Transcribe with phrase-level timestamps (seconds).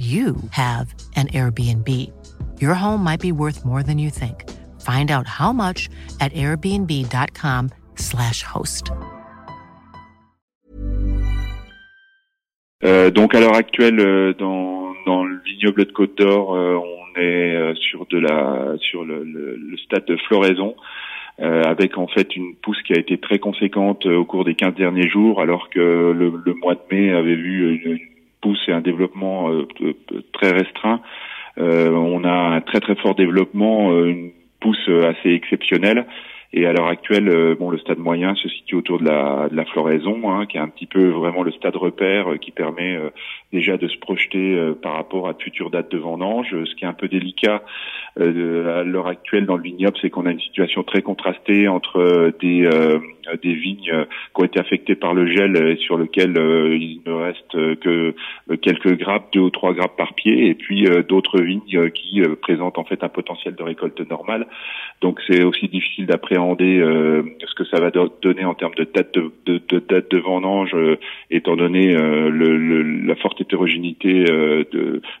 [0.00, 1.86] you have an Airbnb.
[2.58, 4.48] Your home might be worth more than you think.
[4.80, 8.92] Find out how much at airbnb.com/slash host.
[12.82, 17.20] Euh, donc à l'heure actuelle, euh, dans, dans le vignoble de Côte d'Or, euh, on
[17.20, 20.74] est euh, sur de la sur le, le, le stade de floraison.
[21.40, 24.54] Euh, avec en fait une pousse qui a été très conséquente euh, au cours des
[24.54, 28.09] 15 derniers jours, alors que le, le mois de mai avait vu une, une
[28.40, 29.66] pousse et un développement euh,
[30.32, 31.00] très restreint.
[31.58, 36.06] Euh, on a un très très fort développement, euh, une pousse assez exceptionnelle.
[36.52, 39.64] Et à l'heure actuelle, bon, le stade moyen se situe autour de la, de la
[39.66, 42.98] floraison, hein, qui est un petit peu vraiment le stade repère qui permet
[43.52, 46.48] déjà de se projeter par rapport à de futures dates de vendange.
[46.50, 47.62] Ce qui est un peu délicat
[48.18, 52.64] à l'heure actuelle dans le vignoble, c'est qu'on a une situation très contrastée entre des
[52.64, 52.98] euh,
[53.36, 57.00] des vignes euh, qui ont été affectées par le gel et sur lequel euh, il
[57.06, 58.14] ne reste que
[58.62, 62.84] quelques grappes, deux ou trois grappes par pied, et puis d'autres vignes qui présentent en
[62.84, 64.46] fait un potentiel de récolte normal.
[65.00, 69.30] Donc c'est aussi difficile d'appréhender ce que ça va donner en termes de date de,
[69.46, 70.74] de, de date de vendange,
[71.30, 74.24] étant donné le, la forte hétérogénéité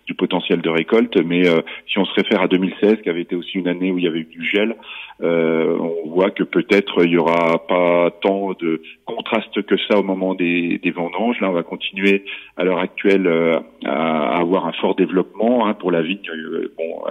[0.06, 1.16] du potentiel de récolte.
[1.24, 1.44] Mais
[1.86, 4.08] si on se réfère à 2016, qui avait été aussi une année où il y
[4.08, 4.74] avait eu du gel,
[5.20, 10.34] on voit que peut-être il y aura pas tant de contraste que ça au moment
[10.34, 11.40] des, vendanges.
[11.40, 12.24] Là, on va continuer
[12.56, 16.18] à l'heure actuelle euh, à, avoir un fort développement hein, pour la vigne.
[16.28, 17.02] Euh, bon,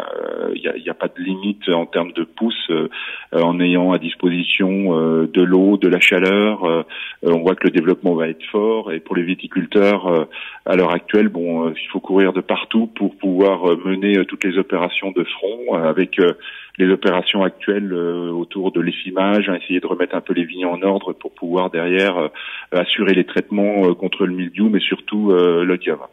[0.55, 2.71] il euh, n'y a, a, pas de limite en termes de pousses
[3.31, 4.69] en ayant à disposition
[5.25, 6.86] de l'eau, de la chaleur.
[7.23, 10.27] on voit que le développement va être fort et pour les viticulteurs
[10.69, 15.11] à l'heure actuelle, bon, il faut courir de partout pour pouvoir mener toutes les opérations
[15.11, 16.17] de front avec
[16.77, 20.81] les opérations actuelles autour de l'effimage, hein, essayer de remettre un peu les vignes en
[20.81, 22.29] ordre pour pouvoir derrière euh,
[22.71, 26.09] assurer les traitements euh, contre le mildiou, mais surtout euh, le diava.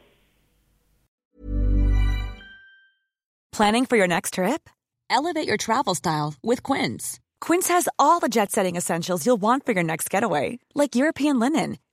[3.53, 4.69] Planning for your next trip?
[5.09, 7.21] Elevate your travel style with Quince.
[7.41, 11.78] Quince has all the jet-setting essentials you'll want for your next getaway, like European linen,